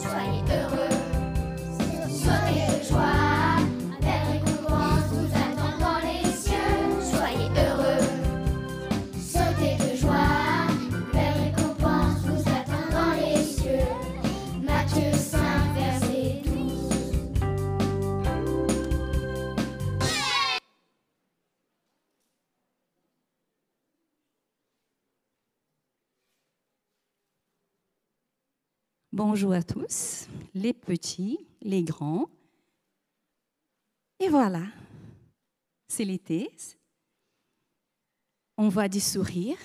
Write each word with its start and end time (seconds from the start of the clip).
Soyez 0.00 0.44
heureux. 0.48 0.87
Bonjour 29.18 29.52
à 29.52 29.64
tous, 29.64 30.28
les 30.54 30.72
petits, 30.72 31.40
les 31.60 31.82
grands. 31.82 32.28
Et 34.20 34.28
voilà, 34.28 34.62
c'est 35.88 36.04
l'été. 36.04 36.48
On 38.56 38.68
voit 38.68 38.86
du 38.86 39.00
sourire. 39.00 39.56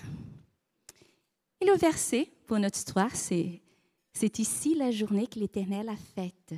Et 1.61 1.65
le 1.67 1.77
verset 1.77 2.31
pour 2.47 2.57
notre 2.57 2.79
histoire, 2.79 3.15
c'est 3.15 3.61
C'est 4.11 4.39
ici 4.39 4.73
la 4.73 4.89
journée 4.89 5.27
que 5.27 5.37
l'Éternel 5.37 5.87
a 5.87 5.97
faite. 5.97 6.55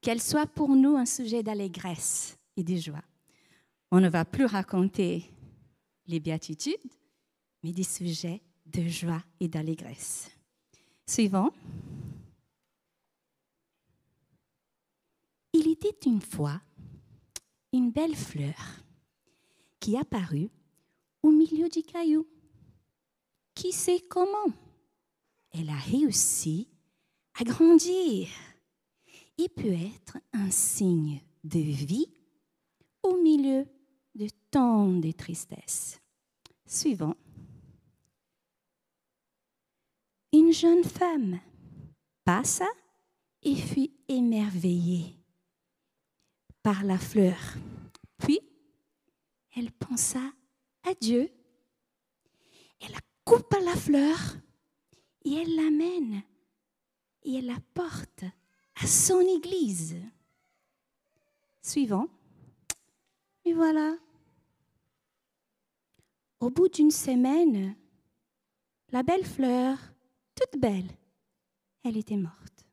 Qu'elle 0.00 0.22
soit 0.22 0.46
pour 0.46 0.70
nous 0.70 0.96
un 0.96 1.04
sujet 1.04 1.42
d'allégresse 1.42 2.38
et 2.56 2.64
de 2.64 2.76
joie. 2.76 3.04
On 3.90 4.00
ne 4.00 4.08
va 4.08 4.24
plus 4.24 4.46
raconter 4.46 5.30
les 6.06 6.20
béatitudes, 6.20 6.90
mais 7.62 7.72
des 7.72 7.82
sujets 7.82 8.40
de 8.64 8.88
joie 8.88 9.22
et 9.40 9.48
d'allégresse. 9.48 10.30
Suivant. 11.06 11.52
Était 15.74 16.08
une 16.08 16.20
fois 16.20 16.60
une 17.72 17.90
belle 17.90 18.14
fleur 18.14 18.84
qui 19.80 19.96
apparut 19.96 20.50
au 21.24 21.32
milieu 21.32 21.68
du 21.68 21.82
caillou. 21.82 22.28
Qui 23.56 23.72
sait 23.72 24.00
comment? 24.08 24.52
Elle 25.50 25.68
a 25.70 25.78
réussi 25.78 26.68
à 27.40 27.42
grandir 27.42 28.28
et 29.36 29.48
peut 29.48 29.72
être 29.72 30.18
un 30.32 30.48
signe 30.52 31.20
de 31.42 31.58
vie 31.58 32.06
au 33.02 33.16
milieu 33.20 33.66
de 34.14 34.28
tant 34.52 34.92
de 34.92 35.10
tristesse. 35.10 36.00
Suivant. 36.66 37.16
Une 40.32 40.52
jeune 40.52 40.84
femme 40.84 41.40
passa 42.24 42.68
et 43.42 43.56
fut 43.56 43.90
émerveillée 44.06 45.23
par 46.64 46.82
la 46.82 46.98
fleur. 46.98 47.38
Puis, 48.18 48.40
elle 49.54 49.70
pensa 49.70 50.32
à 50.82 50.94
Dieu. 50.94 51.30
Elle 52.80 52.96
coupa 53.24 53.60
la 53.60 53.76
fleur 53.76 54.18
et 55.24 55.34
elle 55.34 55.54
l'amène 55.54 56.22
et 57.22 57.34
elle 57.36 57.46
la 57.46 57.60
porte 57.74 58.24
à 58.82 58.86
son 58.86 59.20
église. 59.20 59.96
Suivant. 61.62 62.08
Et 63.44 63.52
voilà. 63.52 63.96
Au 66.40 66.48
bout 66.48 66.68
d'une 66.68 66.90
semaine, 66.90 67.76
la 68.90 69.02
belle 69.02 69.24
fleur, 69.24 69.76
toute 70.34 70.60
belle, 70.60 70.90
elle 71.82 71.98
était 71.98 72.16
morte. 72.16 72.64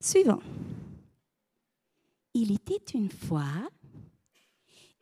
Suivant. 0.00 0.40
Il 2.40 2.52
était 2.52 2.96
une 2.96 3.10
fois 3.10 3.68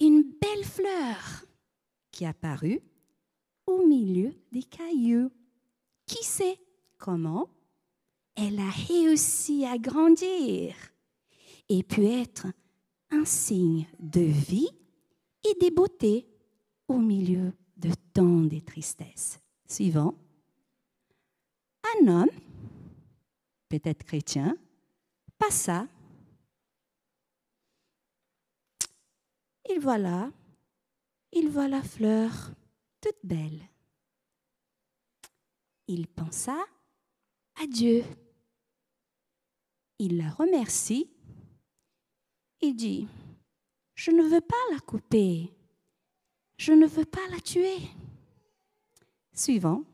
une 0.01 0.23
belle 0.23 0.65
fleur 0.65 1.45
qui 2.11 2.25
apparut 2.25 2.81
au 3.67 3.87
milieu 3.87 4.33
des 4.53 4.63
cailloux. 4.63 5.31
Qui 6.07 6.25
sait 6.25 6.59
comment 6.97 7.51
elle 8.37 8.59
a 8.59 8.71
réussi 8.71 9.67
à 9.67 9.77
grandir 9.77 10.75
et 11.69 11.83
pu 11.83 12.07
être 12.07 12.47
un 13.11 13.27
signe 13.27 13.87
de 14.01 14.23
vie 14.23 14.71
et 15.45 15.63
de 15.63 15.75
beauté 15.75 16.27
au 16.89 16.97
milieu 16.97 17.53
de 17.77 17.91
tant 18.15 18.41
de 18.41 18.61
tristesse. 18.61 19.41
Suivant. 19.69 20.15
Un 22.01 22.09
homme, 22.09 22.31
peut-être 23.69 24.05
chrétien, 24.05 24.57
passa. 25.39 25.87
Il 29.69 29.81
voilà, 29.81 30.31
il 31.33 31.49
voit 31.49 31.69
la 31.69 31.83
fleur 31.83 32.53
toute 33.01 33.19
belle. 33.25 33.69
Il 35.89 36.07
pensa 36.09 36.57
à 37.61 37.67
Dieu. 37.67 38.05
Il 39.99 40.19
la 40.19 40.31
remercie. 40.31 41.11
Il 42.61 42.75
dit, 42.75 43.09
je 43.95 44.11
ne 44.11 44.23
veux 44.23 44.41
pas 44.41 44.57
la 44.73 44.81
couper. 44.81 45.53
Je 46.59 46.73
ne 46.73 46.87
veux 46.87 47.05
pas 47.05 47.27
la 47.31 47.41
tuer. 47.41 47.79
Suivant. 49.33 49.85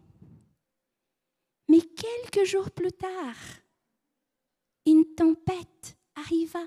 Mais 1.69 1.81
quelques 1.81 2.47
jours 2.47 2.71
plus 2.71 2.93
tard, 2.93 3.37
une 4.87 5.05
tempête 5.15 5.97
arriva. 6.15 6.65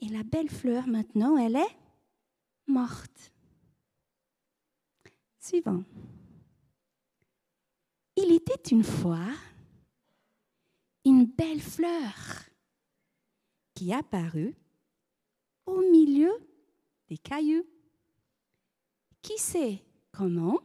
Et 0.00 0.08
la 0.08 0.22
belle 0.22 0.50
fleur, 0.50 0.86
maintenant, 0.86 1.36
elle 1.36 1.56
est 1.56 1.76
morte. 2.66 3.32
Suivant. 5.38 5.84
Il 8.16 8.32
était 8.32 8.70
une 8.70 8.84
fois 8.84 9.28
une 11.04 11.26
belle 11.26 11.60
fleur 11.60 12.14
qui 13.74 13.92
apparut 13.92 14.54
au 15.66 15.80
milieu 15.80 16.32
des 17.08 17.18
cailloux. 17.18 17.66
Qui 19.20 19.38
sait 19.38 19.84
comment? 20.12 20.60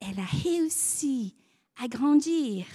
Elle 0.00 0.20
a 0.20 0.24
réussi 0.24 1.34
à 1.76 1.88
grandir 1.88 2.66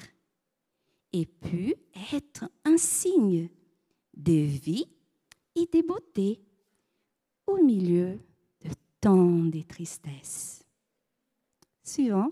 et 1.13 1.25
pu 1.25 1.75
être 2.13 2.49
un 2.65 2.77
signe 2.77 3.49
de 4.13 4.33
vie 4.33 4.87
et 5.55 5.65
de 5.67 5.85
beauté 5.85 6.41
au 7.47 7.57
milieu 7.63 8.19
de 8.61 8.69
tant 8.99 9.45
de 9.45 9.61
tristesse. 9.61 10.63
Suivant. 11.83 12.31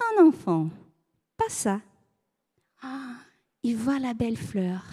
Un 0.00 0.26
enfant 0.26 0.70
passa. 1.36 1.80
Ah, 2.82 3.16
il 3.62 3.76
voit 3.76 3.98
la 3.98 4.14
belle 4.14 4.36
fleur. 4.36 4.84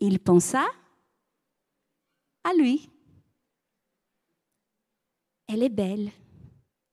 Il 0.00 0.18
pensa 0.20 0.66
à 2.44 2.52
lui. 2.54 2.90
Elle 5.48 5.62
est 5.62 5.68
belle, 5.68 6.10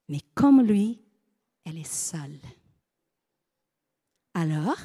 mais 0.08 0.20
comme 0.34 0.62
lui, 0.62 1.00
elle 1.64 1.78
est 1.78 1.92
seule. 1.92 2.38
Alors, 4.32 4.78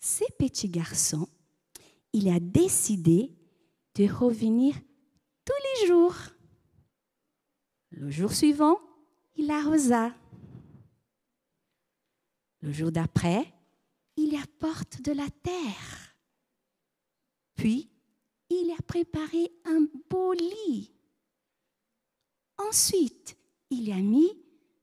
ce 0.00 0.24
petit 0.38 0.68
garçon, 0.68 1.28
il 2.12 2.28
a 2.28 2.40
décidé 2.40 3.37
de 3.98 4.08
revenir 4.08 4.76
tous 5.44 5.80
les 5.82 5.88
jours. 5.88 6.14
Le 7.90 8.10
jour 8.10 8.32
suivant, 8.32 8.78
il 9.34 9.50
arrosa. 9.50 10.14
Le 12.60 12.72
jour 12.72 12.92
d'après, 12.92 13.52
il 14.16 14.36
apporte 14.36 15.02
de 15.02 15.10
la 15.10 15.28
terre. 15.42 16.14
Puis, 17.56 17.90
il 18.50 18.72
a 18.78 18.80
préparé 18.82 19.50
un 19.64 19.88
beau 20.08 20.32
lit. 20.32 20.92
Ensuite, 22.56 23.36
il 23.70 23.90
a 23.90 23.96
mis 23.96 24.30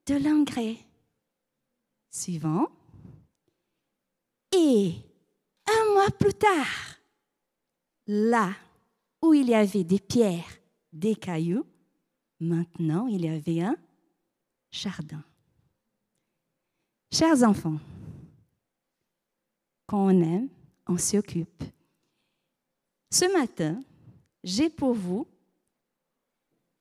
de 0.07 0.15
l'engrais. 0.15 0.77
Suivant. 2.09 2.67
Et 4.51 4.93
un 5.67 5.93
mois 5.93 6.11
plus 6.11 6.33
tard, 6.33 6.97
là 8.07 8.53
où 9.25 9.33
il 9.33 9.49
y 9.49 9.55
avait 9.55 9.83
des 9.83 9.99
pierres, 9.99 10.59
des 10.93 11.15
cailloux, 11.15 11.65
maintenant 12.39 13.07
il 13.07 13.25
y 13.25 13.29
avait 13.29 13.61
un 13.61 13.75
jardin. 14.71 15.23
Chers 17.11 17.43
enfants, 17.43 17.79
quand 19.87 20.05
on 20.05 20.21
aime, 20.21 20.49
on 20.87 20.97
s'occupe. 20.97 21.63
Ce 23.09 23.31
matin, 23.33 23.81
j'ai 24.43 24.69
pour 24.69 24.93
vous 24.93 25.27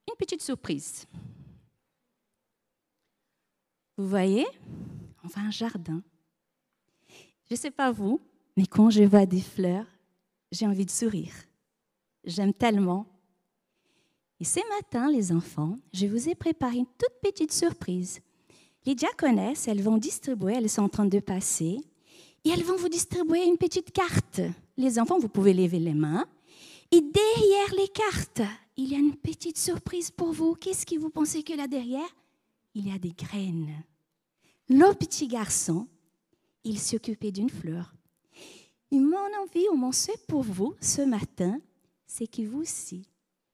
une 0.08 0.16
petite 0.18 0.42
surprise. 0.42 1.06
Vous 3.96 4.08
voyez, 4.08 4.46
enfin 5.22 5.46
un 5.46 5.50
jardin. 5.50 6.02
Je 7.48 7.54
ne 7.54 7.56
sais 7.56 7.70
pas 7.70 7.92
vous, 7.92 8.20
mais 8.56 8.66
quand 8.66 8.90
je 8.90 9.04
vois 9.04 9.26
des 9.26 9.40
fleurs, 9.40 9.86
j'ai 10.50 10.66
envie 10.66 10.86
de 10.86 10.90
sourire. 10.90 11.34
J'aime 12.24 12.54
tellement. 12.54 13.06
Et 14.40 14.44
ce 14.44 14.60
matin, 14.76 15.10
les 15.10 15.32
enfants, 15.32 15.76
je 15.92 16.06
vous 16.06 16.28
ai 16.28 16.34
préparé 16.34 16.78
une 16.78 16.86
toute 16.86 17.20
petite 17.22 17.52
surprise. 17.52 18.20
Les 18.86 18.94
diaconesses, 18.94 19.68
elles 19.68 19.82
vont 19.82 19.98
distribuer, 19.98 20.54
elles 20.54 20.70
sont 20.70 20.82
en 20.82 20.88
train 20.88 21.06
de 21.06 21.20
passer, 21.20 21.78
et 22.44 22.50
elles 22.50 22.64
vont 22.64 22.76
vous 22.76 22.88
distribuer 22.88 23.46
une 23.46 23.56
petite 23.56 23.92
carte. 23.92 24.40
Les 24.76 24.98
enfants, 24.98 25.18
vous 25.18 25.28
pouvez 25.28 25.54
lever 25.54 25.78
les 25.78 25.94
mains. 25.94 26.26
Et 26.90 27.00
derrière 27.00 27.74
les 27.78 27.88
cartes, 27.88 28.42
il 28.76 28.92
y 28.92 28.94
a 28.94 28.98
une 28.98 29.16
petite 29.16 29.56
surprise 29.56 30.10
pour 30.10 30.32
vous. 30.32 30.54
Qu'est-ce 30.54 30.84
que 30.84 30.98
vous 30.98 31.10
pensez 31.10 31.42
que 31.42 31.54
là 31.54 31.66
derrière 31.66 32.08
Il 32.74 32.88
y 32.88 32.92
a 32.92 32.98
des 32.98 33.12
graines. 33.12 33.72
Le 34.68 34.92
petit 34.94 35.28
garçon, 35.28 35.86
il 36.64 36.78
s'occupait 36.78 37.32
d'une 37.32 37.50
fleur. 37.50 37.94
Et 38.90 38.98
mon 38.98 39.16
envie 39.42 39.68
ou 39.72 39.76
mon 39.76 39.92
souhait 39.92 40.14
pour 40.28 40.42
vous 40.42 40.74
ce 40.80 41.02
matin, 41.02 41.58
c'est 42.16 42.28
que 42.28 42.42
vous 42.42 42.60
aussi, 42.60 43.08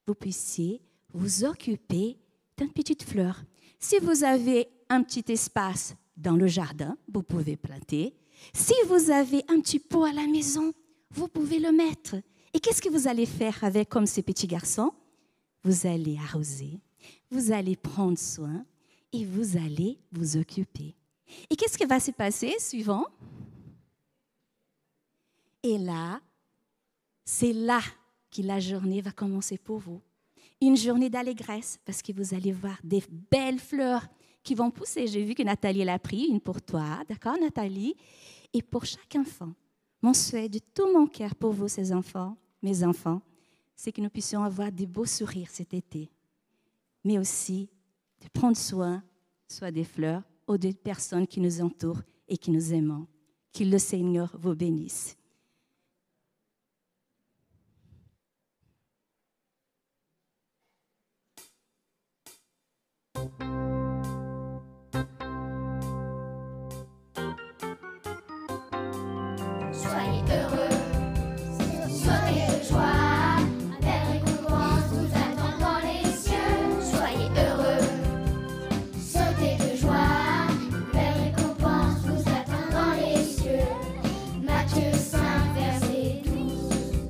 vous 0.07 0.15
puissiez 0.15 0.83
vous 1.15 1.45
occuper 1.45 2.19
d'une 2.59 2.71
petite 2.71 3.05
fleur. 3.05 3.43
Si 3.79 3.99
vous 4.01 4.23
avez 4.23 4.69
un 4.91 5.03
petit 5.03 5.25
espace 5.33 5.95
dans 6.15 6.37
le 6.37 6.47
jardin, 6.47 6.99
vous 7.11 7.23
pouvez 7.23 7.57
planter. 7.57 8.15
Si 8.53 8.75
vous 8.87 9.11
avez 9.11 9.43
un 9.49 9.61
petit 9.61 9.79
pot 9.79 10.05
à 10.05 10.13
la 10.13 10.27
maison, 10.27 10.75
vous 11.11 11.27
pouvez 11.27 11.59
le 11.59 11.73
mettre. 11.73 12.17
Et 12.53 12.61
qu'est-ce 12.61 12.83
que 12.83 12.91
vous 12.91 13.09
allez 13.09 13.25
faire 13.25 13.65
avec 13.65 13.89
comme 13.89 14.05
ces 14.05 14.23
petits 14.23 14.47
garçons? 14.47 14.93
Vous 15.65 15.87
allez 15.87 16.19
arroser, 16.19 16.81
vous 17.31 17.53
allez 17.53 17.77
prendre 17.77 18.19
soin 18.19 18.67
et 19.15 19.25
vous 19.25 19.57
allez 19.57 19.99
vous 20.13 20.37
occuper. 20.37 20.95
Et 21.49 21.57
qu'est-ce 21.57 21.79
qui 21.79 21.87
va 21.87 21.99
se 21.99 22.11
passer 22.11 22.55
suivant? 22.59 23.07
Et 25.63 25.79
là, 25.79 26.21
c'est 27.25 27.55
là 27.55 27.81
que 28.31 28.43
la 28.43 28.61
journée 28.61 29.01
va 29.01 29.11
commencer 29.13 29.59
pour 29.59 29.79
vous. 29.79 30.01
Une 30.61 30.77
journée 30.77 31.11
d'allégresse 31.11 31.79
parce 31.85 32.03
que 32.03 32.13
vous 32.13 32.35
allez 32.35 32.53
voir 32.53 32.79
des 32.85 33.03
belles 33.31 33.59
fleurs 33.59 34.07
qui 34.43 34.55
vont 34.55 34.71
pousser. 34.71 35.07
J'ai 35.07 35.25
vu 35.25 35.35
que 35.35 35.43
Nathalie 35.43 35.85
l'a 35.85 35.99
pris, 35.99 36.27
une 36.27 36.41
pour 36.41 36.61
toi, 36.63 37.03
d'accord 37.09 37.39
Nathalie? 37.39 37.97
Et 38.53 38.63
pour 38.63 38.85
chaque 38.85 39.17
enfant. 39.17 39.53
Mon 40.03 40.15
souhait 40.15 40.49
de 40.49 40.61
tout 40.75 40.93
mon 40.93 41.07
cœur 41.07 41.35
pour 41.35 41.53
vous, 41.53 41.69
ces 41.69 41.93
enfants, 41.93 42.37
mes 42.63 42.85
enfants, 42.85 43.21
c'est 43.77 43.93
que 43.93 44.01
nous 44.01 44.11
puissions 44.11 44.43
avoir 44.43 44.73
des 44.73 44.87
beaux 44.87 45.07
sourires 45.07 45.51
cet 45.51 45.75
été, 45.75 46.11
mais 47.05 47.19
aussi 47.19 47.69
de 48.21 48.29
prendre 48.29 48.57
soin, 48.57 49.03
soit 49.49 49.71
des 49.71 49.85
fleurs 49.85 50.23
ou 50.47 50.59
des 50.59 50.73
personnes 50.73 51.27
qui 51.27 51.41
nous 51.41 51.61
entourent 51.61 52.03
et 52.29 52.37
qui 52.37 52.51
nous 52.51 52.73
aiment. 52.73 53.07
Que 53.53 53.65
le 53.65 53.79
Seigneur 53.79 54.37
vous 54.39 54.55
bénisse. 54.55 55.17
you 63.21 63.70